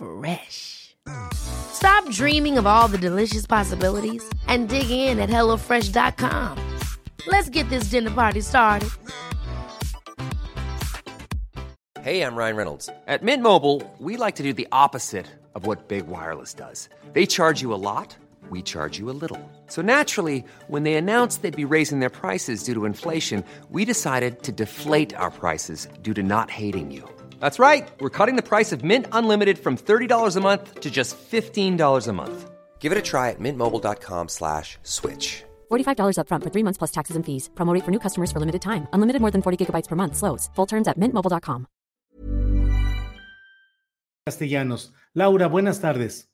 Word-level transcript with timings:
Fresh. 0.00 0.96
Stop 1.34 2.08
dreaming 2.10 2.56
of 2.56 2.66
all 2.66 2.88
the 2.88 2.96
delicious 2.96 3.46
possibilities 3.46 4.22
and 4.46 4.68
dig 4.68 4.90
in 4.90 5.18
at 5.18 5.28
HelloFresh.com. 5.28 6.56
Let's 7.26 7.50
get 7.50 7.68
this 7.68 7.90
dinner 7.90 8.10
party 8.10 8.40
started. 8.40 8.88
Hey, 12.00 12.22
I'm 12.22 12.34
Ryan 12.34 12.56
Reynolds. 12.56 12.88
At 13.06 13.22
Mint 13.22 13.42
Mobile, 13.42 13.82
we 13.98 14.16
like 14.16 14.36
to 14.36 14.42
do 14.42 14.54
the 14.54 14.66
opposite 14.72 15.26
of 15.54 15.66
what 15.66 15.88
Big 15.88 16.06
Wireless 16.06 16.54
does. 16.54 16.88
They 17.12 17.26
charge 17.26 17.60
you 17.60 17.74
a 17.74 17.82
lot, 17.82 18.16
we 18.48 18.62
charge 18.62 18.98
you 18.98 19.10
a 19.10 19.18
little. 19.20 19.38
So 19.66 19.82
naturally, 19.82 20.42
when 20.68 20.84
they 20.84 20.94
announced 20.94 21.42
they'd 21.42 21.54
be 21.54 21.74
raising 21.76 22.00
their 22.00 22.08
prices 22.08 22.64
due 22.64 22.72
to 22.72 22.86
inflation, 22.86 23.44
we 23.68 23.84
decided 23.84 24.42
to 24.44 24.52
deflate 24.52 25.14
our 25.14 25.30
prices 25.30 25.88
due 26.00 26.14
to 26.14 26.22
not 26.22 26.50
hating 26.50 26.90
you. 26.90 27.06
That's 27.40 27.58
right. 27.58 27.90
We're 28.00 28.16
cutting 28.18 28.36
the 28.36 28.48
price 28.52 28.72
of 28.72 28.82
Mint 28.84 29.06
Unlimited 29.12 29.58
from 29.58 29.76
$30 29.76 30.36
a 30.36 30.40
month 30.40 30.80
to 30.80 30.90
just 30.90 31.16
$15 31.30 32.08
a 32.08 32.12
month. 32.12 32.50
Give 32.78 32.92
it 32.92 32.98
a 32.98 33.02
try 33.02 33.30
at 33.30 33.38
mintmobile.com 33.38 34.28
slash 34.28 34.78
switch. 34.82 35.44
$45 35.70 36.16
upfront 36.16 36.44
for 36.44 36.50
three 36.50 36.64
months 36.64 36.78
plus 36.78 36.92
taxes 36.92 37.16
and 37.16 37.24
fees. 37.26 37.50
Promo 37.54 37.74
rate 37.74 37.84
for 37.84 37.90
new 37.90 38.00
customers 38.00 38.32
for 38.32 38.40
limited 38.40 38.62
time. 38.62 38.86
Unlimited 38.92 39.20
more 39.20 39.30
than 39.30 39.42
40 39.42 39.58
gigabytes 39.60 39.88
per 39.88 39.96
month. 39.96 40.16
Slows. 40.16 40.48
Full 40.54 40.66
terms 40.66 40.88
at 40.88 40.96
mintmobile.com. 40.98 41.66
Castellanos. 44.26 44.92
Laura, 45.14 45.48
buenas 45.48 45.80
tardes. 45.80 46.28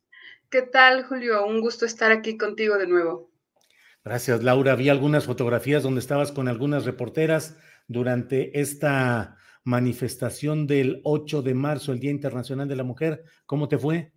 ¿Qué 0.50 0.62
tal, 0.62 1.04
Julio? 1.04 1.46
Un 1.46 1.60
gusto 1.60 1.86
estar 1.86 2.12
aquí 2.12 2.36
contigo 2.36 2.78
de 2.78 2.86
nuevo. 2.86 3.30
Gracias, 4.04 4.42
Laura. 4.42 4.76
Vi 4.76 4.88
algunas 4.88 5.24
fotografías 5.24 5.82
donde 5.82 6.00
estabas 6.00 6.30
con 6.30 6.46
algunas 6.48 6.84
reporteras 6.84 7.56
durante 7.88 8.60
esta 8.60 9.36
manifestación 9.66 10.68
del 10.68 11.00
8 11.02 11.42
de 11.42 11.54
marzo, 11.54 11.92
el 11.92 11.98
Día 11.98 12.12
Internacional 12.12 12.68
de 12.68 12.76
la 12.76 12.84
Mujer. 12.84 13.24
¿Cómo 13.46 13.68
te 13.68 13.76
fue? 13.76 14.12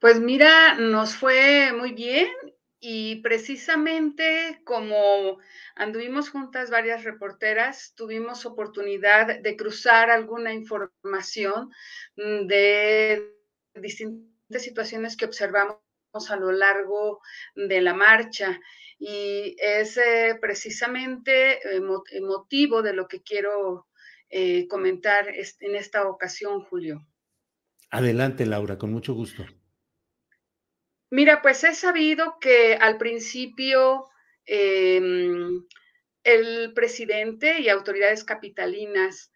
Pues 0.00 0.18
mira, 0.20 0.74
nos 0.76 1.14
fue 1.16 1.70
muy 1.74 1.92
bien 1.92 2.28
y 2.80 3.16
precisamente 3.16 4.62
como 4.64 5.38
anduvimos 5.76 6.30
juntas 6.30 6.70
varias 6.70 7.04
reporteras, 7.04 7.92
tuvimos 7.94 8.46
oportunidad 8.46 9.38
de 9.40 9.56
cruzar 9.56 10.10
alguna 10.10 10.54
información 10.54 11.70
mm, 12.16 12.46
de 12.46 13.34
distintas 13.74 14.62
situaciones 14.62 15.16
que 15.18 15.26
observamos 15.26 15.78
a 16.30 16.36
lo 16.36 16.52
largo 16.52 17.20
de 17.54 17.82
la 17.82 17.92
marcha 17.92 18.58
y 18.98 19.56
es 19.58 19.98
eh, 19.98 20.38
precisamente 20.40 21.60
el 21.68 21.82
motivo 22.22 22.80
de 22.80 22.94
lo 22.94 23.06
que 23.08 23.22
quiero 23.22 23.88
eh, 24.30 24.66
comentar 24.68 25.28
en 25.28 25.76
esta 25.76 26.08
ocasión, 26.08 26.60
Julio. 26.62 27.06
Adelante, 27.90 28.46
Laura, 28.46 28.76
con 28.78 28.90
mucho 28.90 29.14
gusto. 29.14 29.44
Mira, 31.10 31.42
pues 31.42 31.62
he 31.62 31.74
sabido 31.74 32.38
que 32.40 32.74
al 32.74 32.98
principio 32.98 34.08
em, 34.46 35.64
el 36.24 36.72
presidente 36.74 37.60
y 37.60 37.68
autoridades 37.68 38.24
capitalinas 38.24 39.30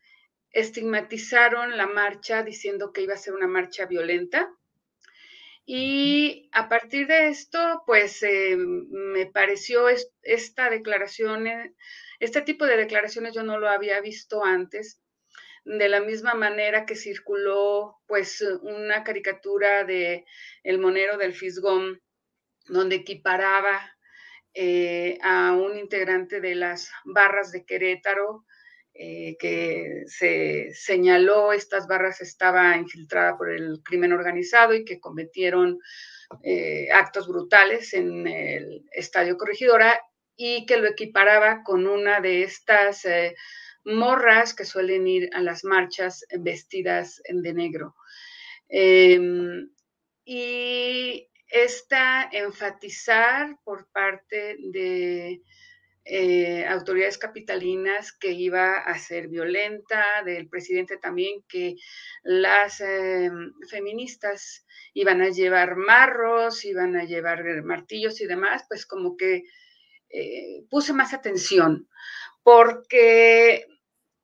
estigmatizaron 0.51 1.77
la 1.77 1.87
marcha 1.87 2.43
diciendo 2.43 2.93
que 2.93 3.03
iba 3.03 3.15
a 3.15 3.19
ser 3.19 3.35
una 3.35 3.47
marcha 3.47 3.87
violenta. 3.87 4.53
Y 5.65 6.49
a 6.53 6.69
partir 6.69 7.07
de 7.07 7.29
esto, 7.29 7.83
pues 7.87 8.23
em, 8.23 8.89
me 8.91 9.27
pareció 9.27 9.87
esta 10.23 10.71
declaración 10.71 11.47
eh, 11.47 11.75
este 12.21 12.43
tipo 12.43 12.67
de 12.67 12.77
declaraciones 12.77 13.35
yo 13.35 13.43
no 13.43 13.59
lo 13.59 13.69
había 13.69 14.01
visto 14.01 14.45
antes, 14.45 15.01
de 15.65 15.89
la 15.89 16.01
misma 16.01 16.35
manera 16.35 16.87
que 16.87 16.97
circuló 16.97 17.99
pues 18.07 18.43
una 18.63 19.05
caricatura 19.05 19.85
de 19.85 20.25
El 20.63 20.79
Monero 20.79 21.19
del 21.19 21.35
Fisgón, 21.35 22.01
donde 22.67 22.97
equiparaba 22.97 23.81
eh, 24.55 25.19
a 25.23 25.53
un 25.53 25.77
integrante 25.79 26.41
de 26.41 26.55
las 26.55 26.91
barras 27.05 27.53
de 27.53 27.65
Querétaro, 27.65 28.45
eh, 28.95 29.37
que 29.39 30.03
se 30.07 30.71
señaló 30.73 31.53
estas 31.53 31.87
barras 31.87 32.21
estaba 32.21 32.77
infiltrada 32.77 33.37
por 33.37 33.51
el 33.51 33.81
crimen 33.85 34.13
organizado 34.13 34.75
y 34.75 34.85
que 34.85 34.99
cometieron 34.99 35.79
eh, 36.43 36.89
actos 36.93 37.29
brutales 37.29 37.95
en 37.95 38.27
el 38.27 38.85
Estadio 38.91 39.37
Corregidora 39.37 40.01
y 40.41 40.67
que 40.67 40.77
lo 40.77 40.87
equiparaba 40.87 41.65
con 41.65 41.89
una 41.89 42.21
de 42.21 42.45
estas 42.45 43.05
eh, 43.05 43.35
morras 43.85 44.55
que 44.55 44.65
suelen 44.65 45.07
ir 45.09 45.29
a 45.35 45.43
las 45.43 45.65
marchas 45.65 46.25
vestidas 46.39 47.21
de 47.29 47.53
negro. 47.53 47.97
Em, 48.69 49.69
y 50.25 51.29
esta 51.49 52.29
enfatizar 52.31 53.59
por 53.65 53.91
parte 53.91 54.59
de 54.61 55.43
eh, 56.05 56.67
autoridades 56.67 57.19
capitalinas 57.19 58.13
que 58.13 58.31
iba 58.31 58.77
a 58.79 58.97
ser 58.97 59.27
violenta, 59.27 60.23
del 60.25 60.49
presidente 60.49 60.99
también 60.99 61.43
que 61.49 61.75
las 62.23 62.81
em, 62.81 63.53
feministas 63.69 64.65
iban 64.95 65.21
a 65.21 65.31
llevar 65.31 65.75
marros, 65.75 66.65
iban 66.65 66.95
a 66.95 67.05
llevar 67.05 67.43
martillos 67.65 68.21
y 68.21 68.27
demás, 68.27 68.65
pues 68.69 68.87
como 68.87 69.17
que 69.17 69.43
eh, 70.11 70.65
puse 70.71 70.93
más 70.93 71.15
atención, 71.15 71.89
porque 72.43 73.67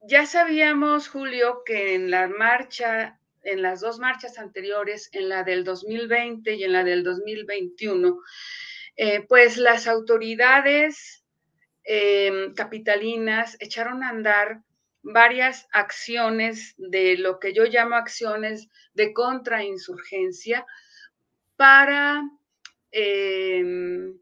ya 0.06 0.26
sabíamos, 0.26 1.08
Julio, 1.08 1.62
que 1.64 1.94
en 1.94 2.10
la 2.10 2.28
marcha, 2.28 3.18
en 3.42 3.62
las 3.62 3.80
dos 3.80 3.98
marchas 3.98 4.38
anteriores, 4.38 5.08
en 5.12 5.28
la 5.28 5.44
del 5.44 5.64
2020 5.64 6.54
y 6.54 6.64
en 6.64 6.72
la 6.72 6.84
del 6.84 7.02
2021, 7.02 8.18
eh, 8.96 9.26
pues 9.26 9.56
las 9.56 9.86
autoridades 9.86 11.24
em, 11.84 12.54
capitalinas 12.54 13.56
echaron 13.60 14.02
a 14.02 14.10
andar 14.10 14.62
varias 15.02 15.66
acciones 15.72 16.74
de 16.78 17.16
lo 17.18 17.38
que 17.38 17.52
yo 17.52 17.64
llamo 17.64 17.96
acciones 17.96 18.68
de 18.94 19.12
contrainsurgencia 19.12 20.64
para 21.56 22.22
em, 22.90 24.18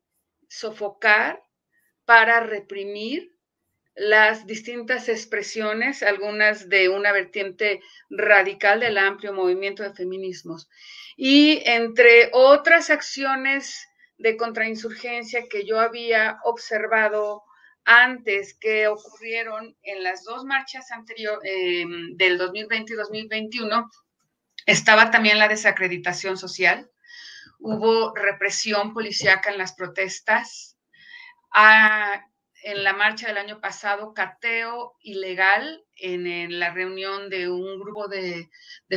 sofocar 0.49 1.43
para 2.13 2.41
reprimir 2.41 3.35
las 3.95 4.47
distintas 4.47 5.09
expresiones, 5.09 6.03
algunas 6.03 6.69
de 6.69 6.91
una 6.91 7.11
vertiente 7.11 7.81
radical 8.11 8.81
del 8.81 8.99
amplio 8.99 9.33
movimiento 9.33 9.83
de 9.83 9.95
feminismos. 9.95 10.69
Y 11.17 11.63
entre 11.65 12.29
otras 12.35 12.91
acciones 12.91 13.89
de 14.19 14.37
contrainsurgencia 14.37 15.49
que 15.49 15.65
yo 15.65 15.81
había 15.81 16.39
observado 16.45 17.45
antes 17.87 18.59
que 18.61 18.89
ocurrieron 18.89 19.75
en 19.83 20.03
las 20.03 20.23
dos 20.23 20.45
marchas 20.45 20.91
anteriores 20.91 21.51
em, 21.51 22.15
del 22.19 22.37
2020 22.37 22.93
y 22.93 22.97
2021, 22.97 23.91
estaba 24.67 25.11
también 25.11 25.39
la 25.39 25.49
desacreditación 25.49 26.37
social. 26.37 26.91
Hubo 27.59 28.15
represión 28.15 28.93
policíaca 28.93 29.51
en 29.51 29.57
las 29.57 29.73
protestas, 29.73 30.72
en 31.55 32.85
la 32.85 32.93
marcha 32.93 33.27
del 33.27 33.39
año 33.39 33.61
pasado 33.61 34.15
cateo 34.15 34.97
ilegal 35.01 35.85
en, 35.97 36.59
la 36.59 36.71
reunión 36.71 37.29
de 37.29 37.49
un 37.49 37.81
grupo 37.81 38.09
de, 38.09 38.49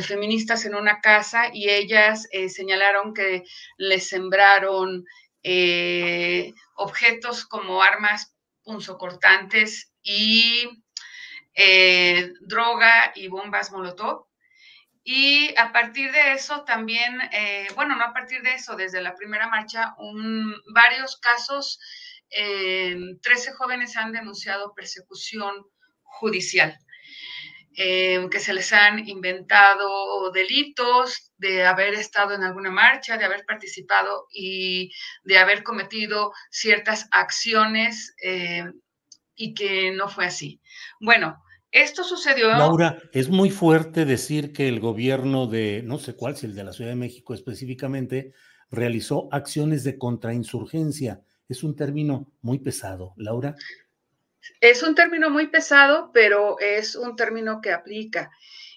feministas 0.02 0.64
en 0.64 0.74
una 0.74 1.00
casa 1.00 1.50
y 1.52 1.68
ellas 1.68 2.28
eh, 2.32 2.48
señalaron 2.48 3.14
que 3.14 3.44
les 3.76 4.08
sembraron 4.08 5.04
eh, 5.42 6.52
objetos 6.76 7.46
como 7.46 7.82
armas 7.82 8.34
punzocortantes 8.62 9.92
y 10.02 10.84
eh, 11.54 12.32
droga 12.40 13.12
y 13.14 13.28
bombas 13.28 13.72
molotov. 13.72 14.26
Y 15.08 15.54
a 15.56 15.72
partir 15.72 16.10
de 16.10 16.32
eso 16.32 16.64
también, 16.64 17.16
bueno, 17.76 17.94
no 17.94 18.06
a 18.06 18.12
partir 18.12 18.42
de 18.42 18.54
eso, 18.54 18.74
desde 18.74 19.00
la 19.00 19.14
primera 19.14 19.46
marcha, 19.46 19.94
varios 20.74 21.16
casos 21.18 21.78
13 22.30 23.52
jóvenes 23.52 23.96
han 23.96 24.12
denunciado 24.12 24.74
persecución 24.74 25.66
judicial. 26.02 26.76
eh, 27.78 28.26
que 28.30 28.40
se 28.40 28.54
les 28.54 28.72
han 28.72 29.06
inventado 29.06 30.32
delitos 30.32 31.30
de 31.36 31.66
haber 31.66 31.92
estado 31.92 32.32
en 32.34 32.42
alguna 32.42 32.70
marcha, 32.70 33.18
de 33.18 33.26
haber 33.26 33.44
participado 33.44 34.26
y 34.32 34.90
de 35.24 35.36
haber 35.36 35.62
cometido 35.62 36.32
ciertas 36.50 37.06
acciones 37.10 38.14
eh, 38.22 38.64
y 39.34 39.52
que 39.52 39.90
no 39.92 40.08
fue 40.08 40.24
así. 40.24 40.62
Bueno, 41.00 41.36
esto 41.70 42.02
sucedió. 42.02 42.48
Laura, 42.48 42.96
es 43.12 43.28
muy 43.28 43.50
fuerte 43.50 44.06
decir 44.06 44.54
que 44.54 44.68
el 44.68 44.80
gobierno 44.80 45.46
de, 45.46 45.82
no 45.84 45.98
sé 45.98 46.16
cuál, 46.16 46.34
si 46.34 46.46
el 46.46 46.54
de 46.54 46.64
la 46.64 46.72
Ciudad 46.72 46.90
de 46.90 46.96
México 46.96 47.34
específicamente, 47.34 48.32
realizó 48.70 49.28
acciones 49.32 49.84
de 49.84 49.98
contrainsurgencia. 49.98 51.20
Es 51.48 51.62
un 51.62 51.76
término 51.76 52.32
muy 52.42 52.58
pesado, 52.58 53.14
Laura. 53.16 53.54
Es 54.60 54.82
un 54.82 54.94
término 54.94 55.30
muy 55.30 55.48
pesado, 55.48 56.10
pero 56.12 56.58
es 56.60 56.96
un 56.96 57.16
término 57.16 57.60
que 57.60 57.72
aplica 57.72 58.30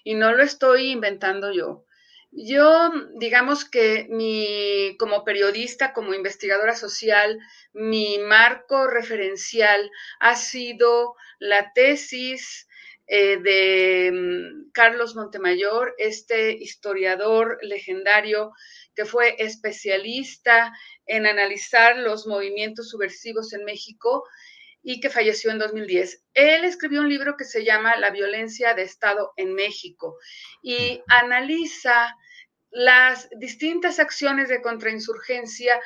y 0.04 0.14
no 0.14 0.32
lo 0.32 0.42
estoy 0.42 0.92
inventando 0.92 1.52
yo. 1.52 1.84
Yo, 2.32 2.92
digamos 3.16 3.64
que 3.64 4.06
mi, 4.08 4.96
como 4.98 5.24
periodista, 5.24 5.92
como 5.92 6.14
investigadora 6.14 6.76
social, 6.76 7.40
mi 7.72 8.18
marco 8.18 8.86
referencial 8.86 9.90
ha 10.20 10.36
sido 10.36 11.16
la 11.40 11.72
tesis 11.72 12.68
eh, 13.12 13.38
de 13.38 14.12
mm, 14.12 14.70
Carlos 14.70 15.16
Montemayor, 15.16 15.96
este 15.98 16.52
historiador 16.52 17.58
legendario 17.60 18.52
que 18.94 19.04
fue 19.04 19.34
especialista 19.42 20.72
en 21.06 21.26
analizar 21.26 21.96
los 21.98 22.28
movimientos 22.28 22.88
subversivos 22.88 23.52
en 23.52 23.64
México 23.64 24.22
y 24.80 25.00
que 25.00 25.10
falleció 25.10 25.50
en 25.50 25.58
2010. 25.58 26.22
Él 26.34 26.62
escribió 26.62 27.00
un 27.00 27.08
libro 27.08 27.36
que 27.36 27.44
se 27.44 27.64
llama 27.64 27.96
La 27.96 28.10
violencia 28.10 28.74
de 28.74 28.82
Estado 28.82 29.32
en 29.36 29.54
México 29.54 30.16
y 30.62 31.02
analiza 31.08 32.16
las 32.70 33.28
distintas 33.40 33.98
acciones 33.98 34.48
de 34.48 34.62
contrainsurgencia 34.62 35.80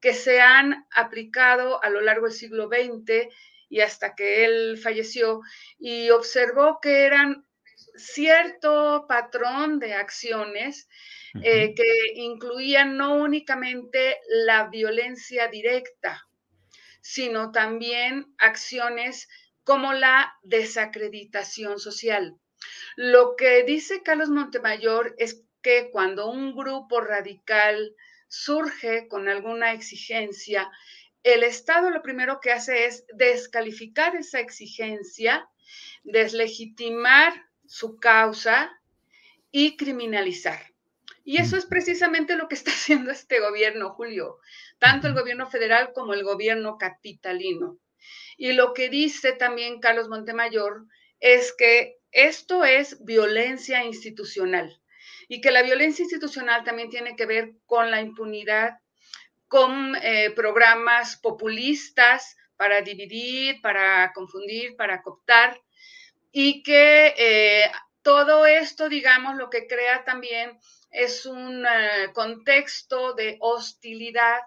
que 0.00 0.14
se 0.14 0.40
han 0.40 0.86
aplicado 0.92 1.84
a 1.84 1.90
lo 1.90 2.00
largo 2.00 2.24
del 2.24 2.34
siglo 2.34 2.68
XX 2.68 3.28
y 3.70 3.80
hasta 3.80 4.14
que 4.14 4.44
él 4.44 4.78
falleció 4.82 5.40
y 5.78 6.10
observó 6.10 6.80
que 6.82 7.04
eran 7.04 7.46
cierto 7.96 9.06
patrón 9.08 9.78
de 9.78 9.94
acciones 9.94 10.88
eh, 11.42 11.74
que 11.74 12.12
incluían 12.16 12.96
no 12.96 13.14
únicamente 13.14 14.18
la 14.28 14.68
violencia 14.68 15.48
directa, 15.48 16.26
sino 17.00 17.52
también 17.52 18.34
acciones 18.38 19.28
como 19.62 19.92
la 19.92 20.34
desacreditación 20.42 21.78
social. 21.78 22.36
Lo 22.96 23.36
que 23.36 23.62
dice 23.62 24.02
Carlos 24.02 24.30
Montemayor 24.30 25.14
es 25.18 25.44
que 25.62 25.90
cuando 25.90 26.28
un 26.28 26.56
grupo 26.56 27.00
radical 27.00 27.94
surge 28.26 29.08
con 29.08 29.28
alguna 29.28 29.72
exigencia, 29.72 30.70
el 31.22 31.42
Estado 31.42 31.90
lo 31.90 32.02
primero 32.02 32.40
que 32.40 32.52
hace 32.52 32.86
es 32.86 33.04
descalificar 33.14 34.16
esa 34.16 34.40
exigencia, 34.40 35.48
deslegitimar 36.02 37.32
su 37.66 37.96
causa 37.96 38.70
y 39.50 39.76
criminalizar. 39.76 40.60
Y 41.22 41.36
eso 41.36 41.56
es 41.56 41.66
precisamente 41.66 42.36
lo 42.36 42.48
que 42.48 42.54
está 42.54 42.70
haciendo 42.72 43.10
este 43.10 43.40
gobierno, 43.40 43.90
Julio 43.90 44.40
tanto 44.80 45.06
el 45.06 45.14
gobierno 45.14 45.48
federal 45.48 45.92
como 45.92 46.14
el 46.14 46.24
gobierno 46.24 46.76
capitalino. 46.76 47.78
Y 48.36 48.54
lo 48.54 48.72
que 48.72 48.88
dice 48.88 49.32
también 49.32 49.78
Carlos 49.78 50.08
Montemayor 50.08 50.86
es 51.20 51.52
que 51.52 51.98
esto 52.10 52.64
es 52.64 53.04
violencia 53.04 53.84
institucional 53.84 54.80
y 55.28 55.40
que 55.40 55.52
la 55.52 55.62
violencia 55.62 56.02
institucional 56.02 56.64
también 56.64 56.88
tiene 56.88 57.14
que 57.14 57.26
ver 57.26 57.52
con 57.66 57.90
la 57.90 58.00
impunidad, 58.00 58.78
con 59.50 59.96
eh, 59.96 60.30
programas 60.30 61.16
populistas 61.16 62.36
para 62.56 62.82
dividir, 62.82 63.60
para 63.60 64.12
confundir, 64.12 64.76
para 64.76 65.02
cooptar 65.02 65.60
y 66.30 66.62
que 66.62 67.12
eh, 67.18 67.72
todo 68.02 68.46
esto, 68.46 68.88
digamos, 68.88 69.34
lo 69.34 69.50
que 69.50 69.66
crea 69.66 70.04
también 70.04 70.56
es 70.92 71.26
un 71.26 71.66
eh, 71.66 72.12
contexto 72.14 73.14
de 73.14 73.38
hostilidad 73.40 74.38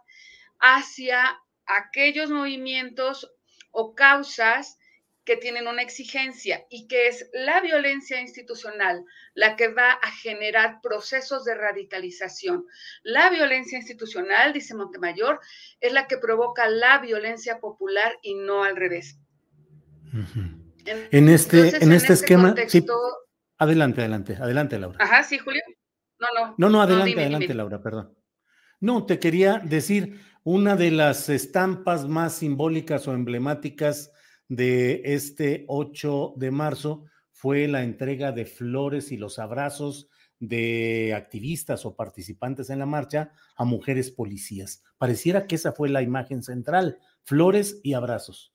hacia 0.62 1.38
aquellos 1.66 2.30
movimientos 2.30 3.30
o 3.72 3.96
causas 3.96 4.80
que 5.26 5.38
tienen 5.38 5.68
una 5.68 5.82
exigencia 5.82 6.66
y 6.70 6.88
que 6.88 7.08
es 7.08 7.30
la 7.34 7.62
violencia 7.62 8.20
institucional 8.20 9.06
la 9.34 9.56
que 9.56 9.70
va 9.70 9.92
a 9.92 10.12
generar 10.12 10.80
procesos 10.82 11.46
de 11.46 11.56
radicalización. 11.56 12.66
La 13.04 13.30
violencia 13.30 13.78
institucional, 13.78 14.54
dice 14.54 14.76
Montemayor, 14.76 15.40
es 15.80 15.94
la 15.94 16.08
que 16.08 16.18
provoca 16.18 16.68
la 16.70 17.00
violencia 17.00 17.60
popular 17.60 18.18
y 18.22 18.36
no 18.36 18.64
al 18.64 18.76
revés. 18.76 19.18
en, 20.86 21.30
este, 21.30 21.60
en, 21.60 21.92
este, 21.92 21.96
este 21.96 22.14
esquema, 22.14 22.54
adelante, 23.58 24.02
adelante, 24.02 24.36
adelante, 24.36 24.80
Laura. 24.80 24.98
Ajá, 25.02 25.24
sí, 25.24 25.38
Julio. 25.38 25.62
No, 26.20 26.28
no. 26.38 26.56
No, 26.58 26.70
no, 26.70 26.82
adelante, 26.82 27.20
adelante, 27.20 27.54
Laura, 27.54 27.82
perdón. 27.82 28.14
No, 28.80 29.06
te 29.06 29.18
quería 29.20 29.60
decir, 29.64 30.20
una 30.44 30.76
de 30.76 30.92
las 30.92 31.30
estampas 31.30 32.08
más 32.08 32.36
simbólicas 32.36 33.08
o 33.08 33.14
emblemáticas 33.14 34.12
de 34.48 35.02
este 35.06 35.66
8 35.68 36.34
de 36.38 36.52
marzo 36.52 37.06
fue 37.32 37.68
la 37.68 37.84
entrega 37.84 38.32
de 38.32 38.46
flores 38.46 39.12
y 39.12 39.18
los 39.18 39.40
abrazos 39.40 40.10
de 40.40 41.14
activistas 41.16 41.86
o 41.86 41.96
participantes 41.96 42.70
en 42.70 42.80
la 42.80 42.86
marcha 42.86 43.32
a 43.56 43.64
mujeres 43.64 44.12
policías. 44.12 44.84
Pareciera 44.98 45.48
que 45.48 45.56
esa 45.56 45.72
fue 45.72 45.90
la 45.90 46.02
imagen 46.02 46.44
central, 46.44 47.00
flores 47.24 47.80
y 47.84 47.94
abrazos. 47.94 48.54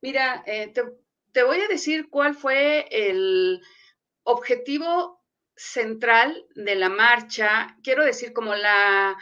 Mira, 0.00 0.42
eh, 0.46 0.68
te, 0.68 0.82
te 1.32 1.42
voy 1.42 1.60
a 1.60 1.68
decir 1.68 2.08
cuál 2.10 2.34
fue 2.34 2.86
el 2.90 3.60
objetivo 4.24 5.22
central 5.56 6.46
de 6.54 6.76
la 6.76 6.88
marcha, 6.88 7.76
quiero 7.82 8.04
decir 8.04 8.32
como 8.32 8.54
la 8.54 9.16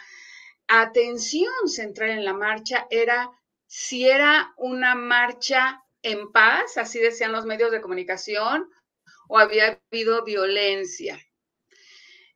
atención 0.69 1.53
central 1.67 2.11
en 2.11 2.25
la 2.25 2.35
marcha 2.35 2.87
era 2.91 3.31
si 3.67 4.09
era 4.09 4.55
una 4.57 4.95
marcha 4.95 5.83
en 6.03 6.31
paz, 6.33 6.77
así 6.77 7.01
decían 7.01 7.33
los 7.33 7.47
medios 7.47 7.71
de 7.71 7.81
comunicación, 7.81 8.69
o 9.29 9.39
había 9.39 9.81
habido 9.91 10.25
violencia. 10.25 11.19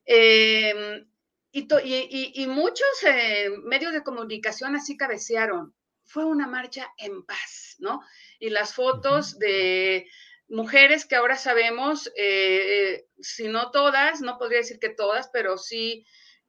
Em, 0.05 1.07
y, 1.53 2.47
muchos 2.49 2.89
eh, 3.07 3.51
medios 3.65 3.93
de 3.93 4.03
comunicación 4.03 4.77
así 4.77 4.97
cabecearon. 4.97 5.75
Fue 6.05 6.25
una 6.25 6.49
marcha 6.49 6.93
en 6.99 7.25
paz, 7.25 7.77
¿no? 7.79 8.01
Y 8.41 8.51
las 8.51 8.75
fotos 8.75 9.39
de 9.39 10.09
mujeres 10.49 11.07
que 11.07 11.15
ahora 11.15 11.37
sabemos, 11.37 12.09
eh, 12.17 12.97
eh, 12.97 13.07
si 13.21 13.47
no 13.47 13.71
todas, 13.71 14.21
no 14.21 14.37
podría 14.39 14.59
decir 14.59 14.81
que 14.81 14.89
todas, 14.89 15.31
pero 15.33 15.57
sí 15.59 16.05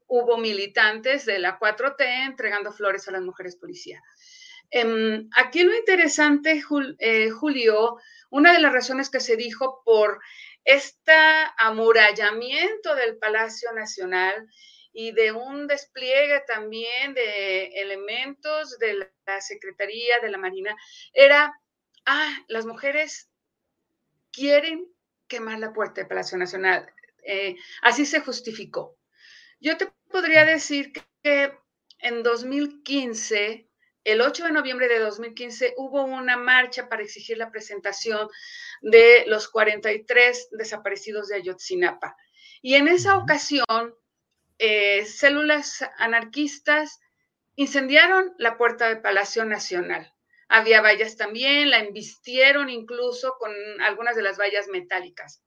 hubo 0.08 0.38
militantes 0.38 1.26
de 1.26 1.40
la 1.40 1.60
4T 1.60 2.26
entregando 2.26 2.72
flores 2.72 3.08
a 3.08 3.12
las 3.12 3.22
mujeres 3.22 3.56
policía. 3.56 4.02
Em, 4.72 5.30
aquí 5.36 5.64
lo 5.64 5.76
interesante, 5.76 6.64
eh, 7.00 7.30
Julio, 7.30 7.98
una 8.30 8.54
de 8.54 8.60
las 8.60 8.72
razones 8.72 9.10
que 9.10 9.20
se 9.20 9.36
dijo 9.36 9.82
por 9.84 10.22
este 10.64 11.12
amurallamiento 11.58 12.96
del 12.96 13.18
Palacio 13.18 13.74
Nacional 13.74 14.48
y 14.94 15.12
de 15.12 15.34
un 15.34 15.68
despliegue 15.68 16.42
también 16.48 17.14
de 17.14 17.66
elementos 17.82 18.78
de 18.80 19.10
la 19.26 19.42
Secretaría 19.42 20.20
de 20.22 20.30
la 20.30 20.38
Marina, 20.38 20.76
era, 21.12 21.54
ah, 22.06 22.38
las 22.48 22.66
mujeres 22.66 23.30
quieren 24.32 24.88
quemar 25.28 25.60
la 25.60 25.74
puerta 25.74 26.02
del 26.02 26.08
Palacio 26.08 26.38
Nacional. 26.38 26.90
Eh, 27.24 27.56
así 27.82 28.06
se 28.06 28.22
justificó. 28.22 28.98
Yo 29.60 29.78
te 29.78 29.92
podría 30.10 30.46
decir 30.46 30.94
que 31.24 31.54
en 32.00 32.24
2015, 32.24 33.70
el 34.04 34.22
8 34.22 34.46
de 34.46 34.52
noviembre 34.52 34.88
de 34.88 35.00
2015, 35.00 35.76
hubo 35.78 36.04
una 36.04 36.38
marcha 36.38 36.90
para 36.90 37.04
exigir 37.04 37.38
la 37.38 37.52
presentación 37.52 38.30
de 38.82 39.26
los 39.28 39.48
43 39.50 40.50
desaparecidos 40.52 41.28
de 41.28 41.36
Ayotzinapa. 41.36 42.18
Y 42.62 42.76
en 42.76 42.88
esa 42.88 43.18
ocasión, 43.18 43.96
eh, 44.58 45.06
células 45.06 45.84
anarquistas 45.98 47.00
incendiaron 47.56 48.34
la 48.38 48.58
puerta 48.58 48.88
del 48.88 49.02
Palacio 49.02 49.46
Nacional. 49.46 50.14
Había 50.48 50.82
vallas 50.82 51.16
también, 51.16 51.70
la 51.70 51.80
embistieron 51.80 52.70
incluso 52.70 53.38
con 53.40 53.52
algunas 53.82 54.16
de 54.16 54.24
las 54.24 54.38
vallas 54.38 54.68
metálicas. 54.68 55.44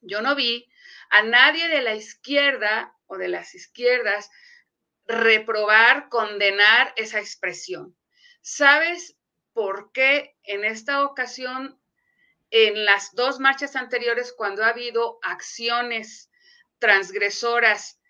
Yo 0.00 0.22
no 0.22 0.34
vi 0.34 0.70
a 1.10 1.22
nadie 1.22 1.68
de 1.68 1.82
la 1.82 1.94
izquierda 1.94 2.94
o 3.06 3.16
de 3.16 3.28
las 3.28 3.54
izquierdas 3.54 4.30
reprobar, 5.08 6.08
condenar 6.10 6.92
esa 6.96 7.18
expresión. 7.18 7.96
¿Sabes 8.42 9.16
por 9.52 9.90
qué 9.92 10.36
en 10.44 10.64
esta 10.64 11.02
ocasión 11.02 11.80
en 12.50 12.84
las 12.84 13.14
dos 13.14 13.40
marchas 13.40 13.76
anteriores, 13.76 14.32
cuando 14.32 14.64
ha 14.64 14.68
habido 14.68 15.18
acciones 15.22 16.30
transgresoras 16.78 18.00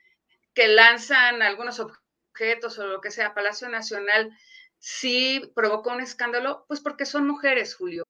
que 0.55 0.69
lanzan 0.69 1.43
algunos 1.43 1.81
objetos 1.81 2.79
o 2.79 2.87
lo 2.87 3.01
que 3.01 3.11
sea, 3.11 3.35
Palacio 3.35 3.69
Nacional, 3.69 4.37
sí 4.79 5.53
provocó 5.55 5.91
un 5.91 6.01
escándalo, 6.01 6.65
pues 6.69 6.81
porque 6.81 7.07
son 7.07 7.27
mujeres, 7.27 7.75
Julio. 7.75 8.05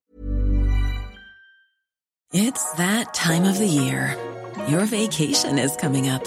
It's 2.31 2.73
that 2.77 3.15
time 3.15 3.49
of 3.49 3.59
the 3.59 3.67
year. 3.67 4.15
Your 4.69 4.85
vacation 4.85 5.59
is 5.59 5.77
coming 5.77 6.11
up. 6.11 6.27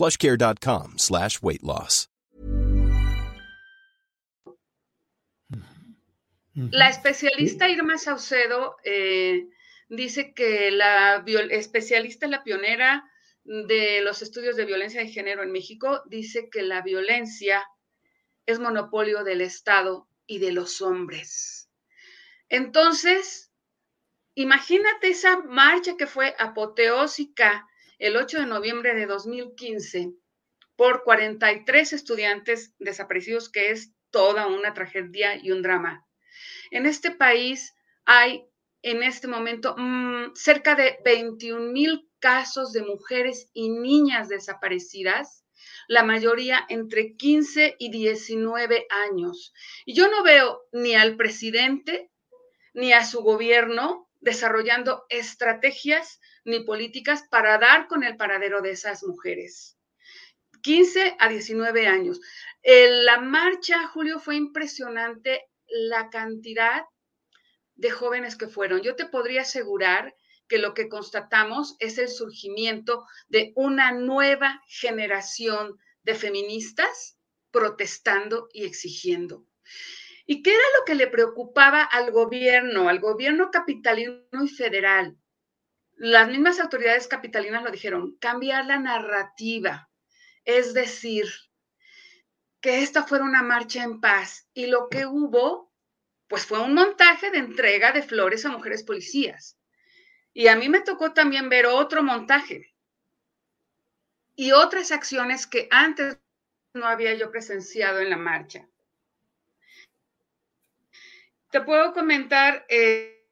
plushcare.com 0.00 0.96
slash 0.96 1.42
weight 1.42 1.62
loss. 1.62 2.08
La 6.54 6.88
especialista 6.88 7.68
Irma 7.68 7.98
Saucedo 7.98 8.76
eh, 8.82 9.46
dice 9.88 10.32
que 10.34 10.70
la 10.70 11.22
especialista, 11.50 12.26
la 12.26 12.42
pionera 12.42 13.04
de 13.44 14.00
los 14.02 14.22
estudios 14.22 14.56
de 14.56 14.64
violencia 14.64 15.00
de 15.00 15.08
género 15.08 15.42
en 15.42 15.52
México, 15.52 16.02
dice 16.06 16.48
que 16.50 16.62
la 16.62 16.82
violencia 16.82 17.64
es 18.46 18.58
monopolio 18.58 19.22
del 19.22 19.42
Estado 19.42 20.08
y 20.26 20.38
de 20.38 20.52
los 20.52 20.82
hombres. 20.82 21.70
Entonces, 22.48 23.52
imagínate 24.34 25.08
esa 25.08 25.40
marcha 25.42 25.96
que 25.96 26.06
fue 26.06 26.34
apoteósica 26.38 27.69
el 28.00 28.16
8 28.16 28.40
de 28.40 28.46
noviembre 28.46 28.94
de 28.94 29.06
2015 29.06 30.14
por 30.74 31.04
43 31.04 31.92
estudiantes 31.92 32.74
desaparecidos, 32.78 33.50
que 33.50 33.70
es 33.70 33.92
toda 34.10 34.46
una 34.46 34.72
tragedia 34.72 35.36
y 35.36 35.52
un 35.52 35.62
drama. 35.62 36.06
En 36.70 36.86
este 36.86 37.10
país 37.10 37.74
hay 38.06 38.46
en 38.82 39.02
este 39.02 39.28
momento 39.28 39.76
mm, 39.76 40.34
cerca 40.34 40.74
de 40.74 40.98
21 41.04 41.72
mil 41.72 42.10
casos 42.18 42.72
de 42.72 42.82
mujeres 42.82 43.50
y 43.52 43.68
niñas 43.68 44.30
desaparecidas, 44.30 45.44
la 45.86 46.02
mayoría 46.02 46.64
entre 46.70 47.16
15 47.16 47.76
y 47.78 47.90
19 47.90 48.86
años. 49.10 49.52
Y 49.84 49.92
yo 49.92 50.08
no 50.08 50.22
veo 50.22 50.62
ni 50.72 50.94
al 50.94 51.16
presidente 51.16 52.10
ni 52.72 52.94
a 52.94 53.04
su 53.04 53.20
gobierno 53.20 54.09
desarrollando 54.20 55.04
estrategias 55.08 56.20
ni 56.44 56.60
políticas 56.60 57.24
para 57.30 57.58
dar 57.58 57.88
con 57.88 58.04
el 58.04 58.16
paradero 58.16 58.60
de 58.62 58.72
esas 58.72 59.02
mujeres. 59.02 59.78
15 60.62 61.16
a 61.18 61.28
19 61.28 61.86
años. 61.86 62.20
la 62.62 63.20
marcha, 63.20 63.86
Julio, 63.88 64.20
fue 64.20 64.36
impresionante 64.36 65.48
la 65.66 66.10
cantidad 66.10 66.84
de 67.74 67.90
jóvenes 67.90 68.36
que 68.36 68.48
fueron. 68.48 68.82
Yo 68.82 68.94
te 68.94 69.06
podría 69.06 69.42
asegurar 69.42 70.14
que 70.48 70.58
lo 70.58 70.74
que 70.74 70.88
constatamos 70.88 71.76
es 71.78 71.96
el 71.96 72.08
surgimiento 72.08 73.06
de 73.28 73.52
una 73.54 73.92
nueva 73.92 74.60
generación 74.66 75.78
de 76.02 76.14
feministas 76.14 77.16
protestando 77.50 78.48
y 78.52 78.64
exigiendo. 78.64 79.46
¿Y 80.32 80.44
qué 80.44 80.50
era 80.50 80.62
lo 80.78 80.84
que 80.84 80.94
le 80.94 81.08
preocupaba 81.08 81.82
al 81.82 82.12
gobierno, 82.12 82.88
al 82.88 83.00
gobierno 83.00 83.50
capitalino 83.50 84.44
y 84.44 84.46
federal? 84.46 85.18
Las 85.96 86.28
mismas 86.28 86.60
autoridades 86.60 87.08
capitalinas 87.08 87.64
lo 87.64 87.70
dijeron, 87.72 88.16
cambiar 88.20 88.64
la 88.66 88.78
narrativa, 88.78 89.90
es 90.44 90.72
decir, 90.72 91.26
que 92.60 92.84
esta 92.84 93.02
fuera 93.02 93.24
una 93.24 93.42
marcha 93.42 93.82
en 93.82 94.00
paz 94.00 94.48
y 94.54 94.66
lo 94.66 94.88
que 94.88 95.04
hubo, 95.04 95.74
pues 96.28 96.46
fue 96.46 96.60
un 96.60 96.74
montaje 96.74 97.32
de 97.32 97.38
entrega 97.38 97.90
de 97.90 98.04
flores 98.04 98.46
a 98.46 98.50
mujeres 98.50 98.84
policías. 98.84 99.58
Y 100.32 100.46
a 100.46 100.54
mí 100.54 100.68
me 100.68 100.82
tocó 100.82 101.12
también 101.12 101.48
ver 101.48 101.66
otro 101.66 102.04
montaje 102.04 102.72
y 104.36 104.52
otras 104.52 104.92
acciones 104.92 105.48
que 105.48 105.66
antes 105.72 106.20
no 106.72 106.86
había 106.86 107.14
yo 107.14 107.32
presenciado 107.32 107.98
en 107.98 108.10
la 108.10 108.16
marcha. 108.16 108.68
Te 111.50 111.60
puedo 111.60 111.92
comentar 111.92 112.64
eh, 112.68 113.26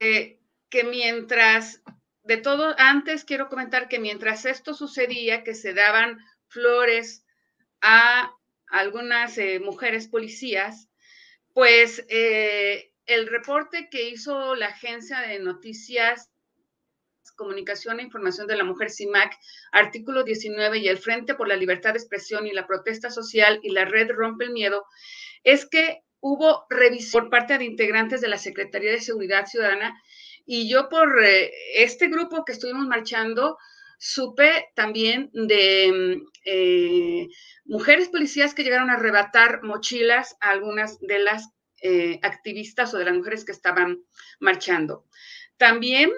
eh, 0.00 0.40
que 0.70 0.84
mientras, 0.84 1.82
de 2.22 2.38
todo, 2.38 2.74
antes 2.78 3.24
quiero 3.24 3.48
comentar 3.48 3.88
que 3.88 3.98
mientras 3.98 4.46
esto 4.46 4.72
sucedía, 4.72 5.44
que 5.44 5.54
se 5.54 5.74
daban 5.74 6.18
flores 6.48 7.26
a 7.82 8.34
algunas 8.68 9.36
eh, 9.36 9.60
mujeres 9.60 10.08
policías, 10.08 10.88
pues 11.52 12.06
el 12.08 13.26
reporte 13.26 13.88
que 13.90 14.08
hizo 14.08 14.54
la 14.54 14.68
agencia 14.68 15.20
de 15.20 15.38
noticias, 15.38 16.30
comunicación 17.36 18.00
e 18.00 18.04
información 18.04 18.46
de 18.46 18.56
la 18.56 18.64
mujer 18.64 18.90
CIMAC, 18.90 19.36
artículo 19.72 20.24
19 20.24 20.78
y 20.78 20.88
el 20.88 20.96
Frente 20.96 21.34
por 21.34 21.48
la 21.48 21.56
Libertad 21.56 21.92
de 21.92 21.98
Expresión 21.98 22.46
y 22.46 22.52
la 22.52 22.66
Protesta 22.66 23.10
Social 23.10 23.60
y 23.62 23.70
la 23.70 23.84
Red 23.84 24.12
Rompe 24.12 24.44
el 24.44 24.52
Miedo, 24.52 24.86
es 25.42 25.68
que 25.68 26.02
hubo 26.22 26.66
revisión 26.70 27.24
por 27.24 27.30
parte 27.30 27.58
de 27.58 27.64
integrantes 27.64 28.20
de 28.20 28.28
la 28.28 28.38
Secretaría 28.38 28.92
de 28.92 29.00
Seguridad 29.00 29.46
Ciudadana 29.46 30.00
y 30.46 30.68
yo 30.68 30.88
por 30.88 31.22
eh, 31.22 31.52
este 31.74 32.08
grupo 32.08 32.44
que 32.44 32.52
estuvimos 32.52 32.86
marchando, 32.86 33.58
supe 33.98 34.70
también 34.74 35.30
de 35.32 36.22
eh, 36.44 37.28
mujeres 37.64 38.08
policías 38.08 38.54
que 38.54 38.64
llegaron 38.64 38.90
a 38.90 38.94
arrebatar 38.94 39.62
mochilas 39.62 40.36
a 40.40 40.50
algunas 40.50 40.98
de 41.00 41.18
las 41.18 41.50
eh, 41.82 42.18
activistas 42.22 42.94
o 42.94 42.98
de 42.98 43.04
las 43.04 43.14
mujeres 43.14 43.44
que 43.44 43.52
estaban 43.52 44.02
marchando. 44.40 45.04
También 45.56 46.10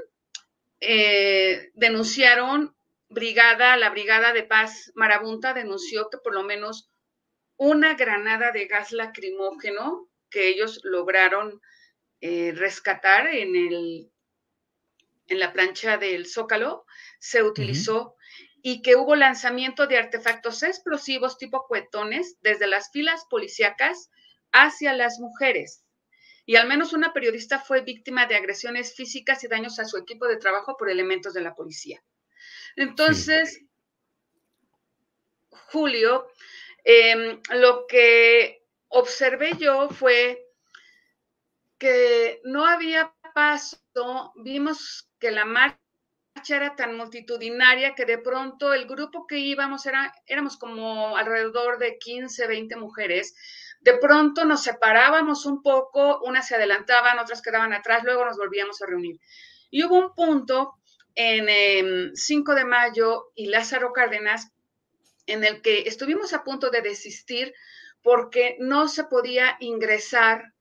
denunciaron 1.75 2.77
brigada, 3.09 3.79
la 3.79 3.89
Brigada 3.89 4.35
de 4.35 4.43
Paz 4.43 4.93
Marabunta 4.95 5.55
denunció 5.55 6.11
que 6.11 6.19
por 6.19 6.35
lo 6.35 6.43
menos 6.43 6.91
una 7.57 7.95
granada 7.95 8.53
de 8.53 8.67
gas 8.67 8.93
lacrimógeno 8.93 10.09
que 10.31 10.49
ellos 10.49 10.81
lograron 10.85 11.61
rescatar 12.21 13.27
en 13.27 13.55
el 13.55 14.11
en 15.27 15.39
la 15.39 15.53
plancha 15.53 15.97
del 15.97 16.27
Zócalo 16.27 16.85
se 17.19 17.43
utilizó 17.43 18.17
y 18.63 18.83
que 18.83 18.97
hubo 18.97 19.17
lanzamiento 19.17 19.87
de 19.87 19.99
artefactos 19.99 20.63
explosivos 20.63 21.39
tipo 21.39 21.67
cuetones 21.67 22.39
desde 22.41 22.67
las 22.67 22.91
filas 22.91 23.25
policíacas 23.29 24.11
hacia 24.53 24.93
las 24.95 25.19
mujeres. 25.19 25.85
Y 26.47 26.57
al 26.57 26.69
menos 26.69 26.93
una 26.93 27.13
periodista 27.13 27.59
fue 27.59 27.83
víctima 27.83 28.27
de 28.27 28.37
agresiones 28.37 28.95
físicas 28.95 29.43
y 29.45 29.49
daños 29.49 29.79
a 29.79 29.85
su 29.85 29.97
equipo 29.97 30.27
de 30.27 30.37
trabajo 30.37 30.77
por 30.77 30.91
elementos 30.91 31.35
de 31.35 31.41
la 31.41 31.55
policía. 31.55 32.03
Entonces, 32.77 33.61
Julio, 35.73 36.27
em, 36.85 37.41
lo 37.51 37.87
que 37.87 38.63
observé 38.89 39.53
yo 39.59 39.89
fue 39.89 40.47
que 41.79 42.41
no 42.45 42.65
había 42.67 43.13
paso, 43.35 43.79
vimos 44.37 45.09
que 45.19 45.31
la 45.31 45.45
marcha 45.45 45.79
era 46.49 46.77
tan 46.77 46.97
multitudinaria 46.97 47.95
que 47.95 48.05
de 48.05 48.19
pronto 48.19 48.73
el 48.75 48.87
grupo 48.87 49.27
que 49.27 49.39
íbamos 49.39 49.87
era, 49.87 50.15
éramos 50.27 50.57
como 50.57 51.17
alrededor 51.17 51.79
de 51.79 51.99
15, 51.99 52.47
20 52.47 52.77
mujeres. 52.77 53.35
De 53.81 53.99
pronto 53.99 54.45
nos 54.45 54.63
separábamos 54.63 55.47
un 55.47 55.63
poco, 55.63 56.21
unas 56.23 56.47
se 56.47 56.57
adelantaban, 56.57 57.19
otras 57.19 57.43
quedaban 57.43 57.73
atrás, 57.73 58.05
luego 58.05 58.25
nos 58.25 58.37
volvíamos 58.37 58.81
a 58.83 58.87
reunir. 58.87 59.19
Y 59.71 59.85
hubo 59.85 59.99
un 59.99 60.15
punto 60.15 60.75
en 61.15 62.15
5 62.15 62.53
em, 62.53 62.57
de 62.57 62.65
mayo 62.65 63.33
y 63.35 63.47
Lázaro 63.47 63.93
Cárdenas 63.93 64.53
en 65.27 65.45
el 65.45 65.63
que 65.63 65.83
estuvimos 65.89 66.33
a 66.33 66.45
punto 66.45 66.71
de 66.71 66.83
desistir 66.83 67.55
porque 68.03 68.57
no 68.61 68.89
se 68.89 69.05
podía 69.05 69.57
ingresar 69.61 70.53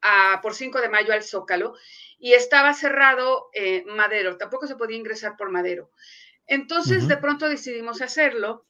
a, 0.00 0.40
por 0.42 0.54
5 0.54 0.80
de 0.80 0.88
mayo 0.88 1.12
al 1.12 1.22
Zócalo 1.22 1.74
y 2.18 2.32
estaba 2.32 2.74
cerrado 2.74 3.50
eh, 3.54 3.84
Madero, 3.86 4.36
tampoco 4.36 4.66
se 4.66 4.76
podía 4.76 4.96
ingresar 4.96 5.36
por 5.36 5.50
Madero. 5.50 5.90
Entonces, 6.46 7.06
de 7.08 7.16
pronto 7.16 7.48
decidimos 7.48 8.02
hacerlo 8.02 8.66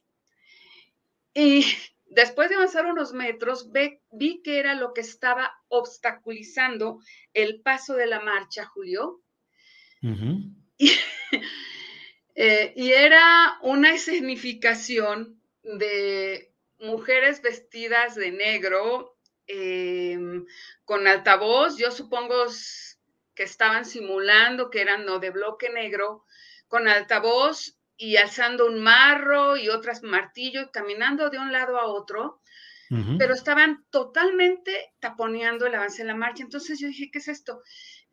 y 1.33 1.65
después 2.05 2.49
de 2.49 2.55
avanzar 2.55 2.85
unos 2.85 3.13
metros, 3.13 3.71
vi 4.11 4.41
que 4.43 4.59
era 4.59 4.75
lo 4.75 4.93
que 4.93 5.01
estaba 5.01 5.51
obstaculizando 5.67 6.99
el 7.33 7.61
paso 7.61 7.95
de 7.95 8.07
la 8.07 8.19
marcha, 8.19 8.65
Julio. 8.65 9.21
Eh, 12.35 12.73
y, 12.75 12.91
era 12.91 13.57
una 13.61 13.93
escenificación 13.93 15.39
de 15.61 16.51
mujeres 16.79 17.41
vestidas 17.41 18.15
de 18.15 18.31
negro, 18.31 19.17
em, 19.47 20.45
con 20.83 21.07
altavoz, 21.07 21.77
yo 21.77 21.91
supongo 21.91 22.45
que 23.35 23.43
estaban 23.43 23.85
simulando 23.85 24.69
que 24.69 24.81
eran 24.81 25.05
no 25.05 25.19
de 25.19 25.29
bloque 25.29 25.69
negro, 25.69 26.25
con 26.67 26.87
altavoz 26.87 27.77
y 27.97 28.17
alzando 28.17 28.65
un 28.65 28.81
marro 28.81 29.55
y 29.57 29.69
otras 29.69 30.03
martillo 30.03 30.71
caminando 30.71 31.29
de 31.29 31.39
un 31.39 31.51
lado 31.51 31.79
a 31.79 31.85
otro, 31.85 32.41
pero 33.17 33.33
estaban 33.33 33.85
totalmente 33.89 34.93
taponeando 34.99 35.65
el 35.65 35.73
avance 35.73 36.03
de 36.03 36.07
la 36.09 36.15
marcha. 36.15 36.43
Entonces 36.43 36.79
yo 36.79 36.87
dije, 36.87 37.09
¿qué 37.11 37.17
es 37.17 37.27
esto? 37.27 37.63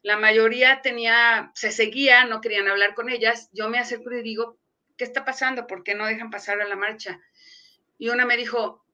La 0.02 0.16
mayoría 0.16 0.80
tenía, 0.82 1.52
se 1.54 1.72
seguía, 1.72 2.24
no 2.24 2.40
querían 2.40 2.68
hablar 2.68 2.94
con 2.94 3.10
ellas. 3.10 3.50
Yo 3.52 3.68
me 3.68 3.78
acerco 3.78 4.10
y 4.12 4.22
digo, 4.22 4.58
¿qué 4.96 5.04
está 5.04 5.24
pasando? 5.24 5.66
¿Por 5.66 5.82
qué 5.82 5.94
no 5.94 6.06
dejan 6.06 6.30
pasar 6.30 6.60
a 6.60 6.68
la 6.68 6.76
marcha? 6.76 7.20
Y 7.98 8.08
una 8.08 8.24
me 8.24 8.36
dijo, 8.36 8.84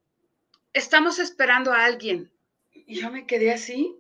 estamos 0.73 1.19
esperando 1.19 1.73
a 1.73 1.85
alguien. 1.85 2.33
Y 2.73 3.01
yo 3.01 3.11
me 3.11 3.27
quedé 3.27 3.53
así. 3.53 3.97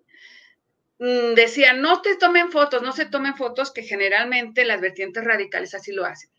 Mm, 0.98 1.34
decía, 1.34 1.74
no 1.74 2.02
te 2.02 2.16
tomen 2.16 2.50
fotos, 2.50 2.82
no 2.82 2.92
se 2.92 3.06
tomen 3.06 3.36
fotos, 3.36 3.72
que 3.72 3.82
generalmente 3.82 4.64
las 4.64 4.80
vertientes 4.80 5.24
radicales 5.24 5.74
así 5.74 5.92
lo 5.92 6.04
hacen. 6.04 6.30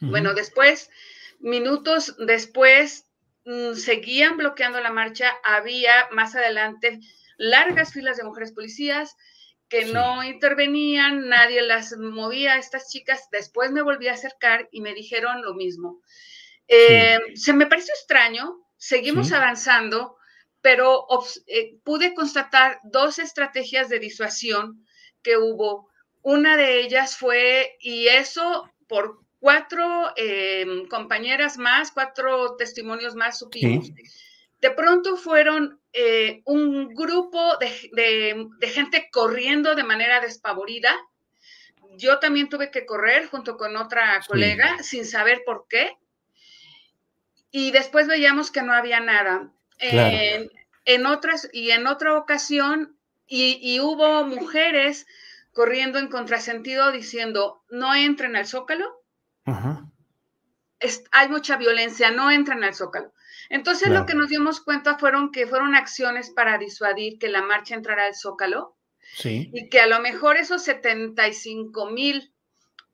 Bueno, 0.00 0.32
después, 0.32 0.90
minutos 1.40 2.14
después, 2.18 3.06
mm, 3.44 3.74
seguían 3.74 4.36
bloqueando 4.36 4.80
la 4.80 4.92
marcha. 4.92 5.32
Había 5.44 6.08
más 6.12 6.34
adelante 6.34 7.00
largas 7.36 7.92
filas 7.92 8.16
de 8.16 8.24
mujeres 8.24 8.52
policías 8.52 9.16
que 9.68 9.84
no 9.86 10.24
intervenían, 10.24 11.28
nadie 11.28 11.62
las 11.62 11.96
movía 11.96 12.54
a 12.54 12.58
estas 12.58 12.88
chicas. 12.90 13.28
Después 13.30 13.70
me 13.70 13.82
volví 13.82 14.08
a 14.08 14.14
acercar 14.14 14.68
y 14.72 14.80
me 14.80 14.94
dijeron 14.94 15.42
lo 15.42 15.54
mismo. 15.54 16.00
Eh, 16.66 17.18
se 17.34 17.52
me 17.52 17.66
pareció 17.66 17.94
extraño, 17.94 18.66
seguimos 18.76 19.32
avanzando, 19.32 20.16
pero 20.60 21.06
eh, 21.46 21.76
pude 21.84 22.14
constatar 22.14 22.80
dos 22.84 23.18
estrategias 23.18 23.88
de 23.88 23.98
disuasión 23.98 24.84
que 25.22 25.36
hubo. 25.36 25.88
Una 26.22 26.56
de 26.56 26.80
ellas 26.80 27.16
fue, 27.16 27.76
y 27.80 28.08
eso 28.08 28.70
por 28.86 29.20
cuatro 29.38 30.12
em, 30.16 30.86
compañeras 30.88 31.58
más, 31.58 31.92
cuatro 31.92 32.56
testimonios 32.56 33.14
más 33.14 33.38
supimos. 33.38 33.90
De 34.60 34.70
pronto 34.70 35.16
fueron 35.16 35.80
eh, 35.92 36.42
un 36.44 36.94
grupo 36.94 37.56
de, 37.58 38.48
gente 38.68 39.08
corriendo 39.10 39.74
de 39.74 39.84
manera 39.84 40.20
despavorida. 40.20 40.94
Yo 41.96 42.18
también 42.18 42.48
tuve 42.48 42.70
que 42.70 42.86
correr 42.86 43.26
junto 43.26 43.56
con 43.56 43.76
otra 43.76 44.20
colega 44.26 44.82
sin 44.82 45.06
saber 45.06 45.42
por 45.44 45.66
qué. 45.68 45.96
Y 47.50 47.70
después 47.70 48.06
veíamos 48.06 48.50
que 48.50 48.62
no 48.62 48.72
había 48.72 49.00
nada. 49.00 49.50
en 49.80 51.06
otras, 51.06 51.48
y 51.52 51.70
en 51.70 51.86
otra 51.86 52.16
ocasión, 52.16 52.96
y, 53.26 53.58
y 53.60 53.80
hubo 53.80 54.24
mujeres 54.24 55.06
corriendo 55.52 55.98
en 55.98 56.08
contrasentido 56.08 56.92
diciendo, 56.92 57.64
no 57.68 57.94
entren 57.94 58.36
al 58.36 58.46
zócalo, 58.46 59.02
hay 61.12 61.28
mucha 61.28 61.56
violencia, 61.56 62.10
no 62.10 62.30
entran 62.30 62.64
al 62.64 62.74
zócalo. 62.74 63.12
Entonces 63.50 63.88
lo 63.88 64.04
que 64.04 64.14
nos 64.14 64.28
dimos 64.28 64.60
cuenta 64.60 64.98
fueron 64.98 65.32
que 65.32 65.46
fueron 65.46 65.74
acciones 65.74 66.30
para 66.30 66.58
disuadir 66.58 67.18
que 67.18 67.28
la 67.28 67.42
marcha 67.42 67.74
entrara 67.74 68.06
al 68.06 68.14
zócalo. 68.14 68.76
Y 69.24 69.70
que 69.70 69.80
a 69.80 69.86
lo 69.86 70.00
mejor 70.00 70.36
esos 70.36 70.62
75 70.64 71.90
mil, 71.90 72.34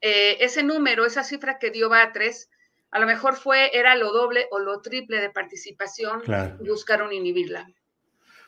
eh, 0.00 0.36
ese 0.40 0.62
número, 0.62 1.04
esa 1.04 1.24
cifra 1.24 1.58
que 1.58 1.70
dio 1.70 1.88
Batres, 1.88 2.50
a 2.92 3.00
lo 3.00 3.06
mejor 3.06 3.34
fue, 3.34 3.76
era 3.76 3.96
lo 3.96 4.12
doble 4.12 4.46
o 4.52 4.60
lo 4.60 4.80
triple 4.80 5.20
de 5.20 5.30
participación 5.30 6.22
y 6.60 6.68
buscaron 6.68 7.12
inhibirla. 7.12 7.68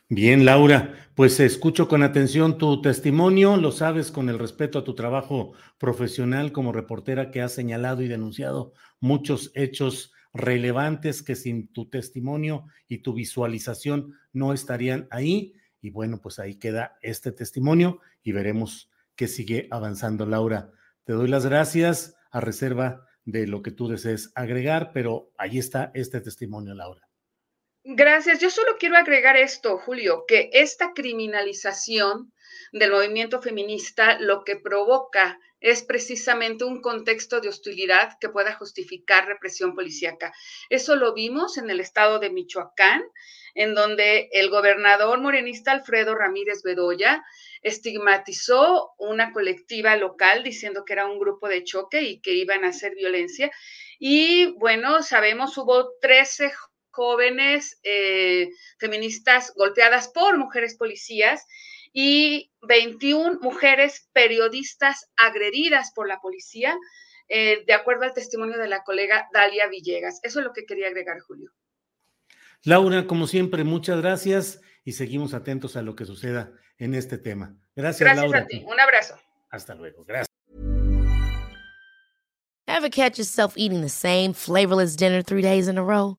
Bien, 0.09 0.45
Laura, 0.45 0.95
pues 1.17 1.41
escucho 1.41 1.89
con 1.89 2.05
atención 2.05 2.59
tu 2.59 2.81
testimonio, 2.81 3.57
lo 3.57 3.73
sabes 3.73 4.13
con 4.13 4.29
el 4.29 4.39
respeto 4.39 4.79
a 4.79 4.85
tu 4.85 4.95
trabajo 4.95 5.55
profesional 5.79 6.53
como 6.53 6.71
reportera 6.71 7.33
que 7.33 7.43
has 7.43 7.53
señalado 7.53 8.03
y 8.03 8.09
denunciado 8.09 8.73
muchos 9.01 9.51
hechos 9.57 10.13
relevantes 10.33 11.25
que 11.25 11.35
sin 11.35 11.73
tu 11.73 11.89
testimonio 11.89 12.67
y 12.87 12.99
tu 12.99 13.15
visualización 13.15 14.15
no 14.33 14.53
estarían 14.53 15.09
ahí. 15.11 15.55
Y 15.81 15.91
bueno, 15.91 16.21
pues 16.23 16.39
ahí 16.39 16.55
queda 16.55 16.99
este 17.03 17.33
testimonio 17.33 17.99
y 18.23 18.31
veremos 18.31 18.93
qué 19.17 19.27
sigue 19.27 19.67
avanzando, 19.73 20.25
Laura. 20.25 20.71
Te 21.03 21.15
doy 21.15 21.27
las 21.27 21.47
gracias 21.47 22.15
a 22.31 22.41
reserva 22.41 23.05
de 23.25 23.49
lo 23.49 23.61
que 23.61 23.73
tú 23.73 23.89
desees 23.89 24.31
agregar, 24.37 24.93
pero 24.95 25.33
ahí 25.37 25.59
está 25.59 25.91
este 25.95 26.21
testimonio, 26.21 26.75
Laura. 26.75 27.06
Gracias. 27.89 28.41
Yo 28.41 28.51
solo 28.51 28.79
quiero 28.81 28.97
agregar 28.97 29.37
esto, 29.37 29.79
Julio, 29.79 30.25
que 30.27 30.51
esta 30.53 30.93
criminalización 30.93 32.33
del 32.73 32.91
movimiento 32.91 33.41
feminista 33.41 34.19
lo 34.19 34.43
que 34.43 34.57
provoca 34.57 35.39
es 35.61 35.85
precisamente 35.85 36.65
un 36.65 36.83
contexto 36.83 37.41
de 37.41 37.49
hostilidad 37.49 38.19
que 38.21 38.29
pueda 38.29 38.55
justificar 38.55 39.29
represión 39.29 39.77
policíaca. 39.77 40.35
Eso 40.69 40.97
lo 40.97 41.15
vimos 41.15 41.59
en 41.59 41.71
el 41.71 41.79
estado 41.79 42.19
de 42.19 42.31
Michoacán, 42.31 43.05
en 43.55 43.77
donde 43.77 44.31
el 44.33 44.51
gobernador 44.51 45.21
morenista 45.21 45.71
Alfredo 45.71 46.17
Ramírez 46.17 46.65
Bedoya 46.65 47.25
estigmatizó 47.63 48.95
una 48.99 49.31
colectiva 49.33 49.95
local 49.95 50.43
diciendo 50.43 50.85
que 50.85 50.95
era 50.95 51.07
un 51.07 51.21
grupo 51.21 51.49
de 51.49 51.63
choque 51.63 52.03
y 52.03 52.21
que 52.21 52.33
iban 52.33 52.65
a 52.65 52.71
hacer 52.71 52.97
violencia. 52.97 53.53
Y 54.01 54.47
bueno, 54.59 55.05
sabemos, 55.05 55.57
hubo 55.57 55.93
13 56.01 56.51
jóvenes 56.97 57.79
eh, 57.83 58.49
feministas 58.79 59.53
golpeadas 59.55 60.09
por 60.09 60.39
mujeres 60.39 60.77
policías 60.77 61.47
y 61.93 62.51
21 62.63 63.39
mujeres 63.41 64.09
periodistas 64.13 65.11
agredidas 65.17 65.93
por 65.95 66.09
la 66.09 66.21
policía, 66.21 66.75
eh, 67.29 67.65
de 67.67 67.73
acuerdo 67.75 68.05
al 68.05 68.15
testimonio 68.15 68.59
de 68.59 68.69
la 68.69 68.83
colega 68.83 69.29
Dalia 69.33 69.69
Villegas. 69.69 70.21
Eso 70.23 70.41
es 70.41 70.47
lo 70.47 70.53
que 70.53 70.65
quería 70.65 70.89
agregar, 70.89 71.21
Julio. 71.21 71.53
Laura, 72.65 73.07
como 73.07 73.27
siempre, 73.27 73.63
muchas 73.63 74.01
gracias 74.01 74.63
y 74.85 74.93
seguimos 74.93 75.35
atentos 75.35 75.77
a 75.77 75.83
lo 75.83 75.95
que 75.95 76.07
suceda 76.07 76.53
en 76.79 76.95
este 76.95 77.19
tema. 77.19 77.55
Gracias, 77.75 78.01
gracias 78.01 78.25
Laura. 78.25 78.41
a 78.41 78.47
ti. 78.47 78.65
Un 78.67 78.81
abrazo. 78.81 79.21
Hasta 79.51 79.75
luego. 79.75 80.05
Gracias. 80.05 80.27
Ever 82.67 82.91
catch 82.91 83.19
yourself 83.19 83.55
eating 83.57 83.81
the 83.81 83.89
same 83.89 84.33
flavorless 84.33 84.97
dinner 84.97 85.23
three 85.23 85.43
days 85.43 85.69
in 85.69 85.79
a 85.79 85.85
row? 85.85 86.19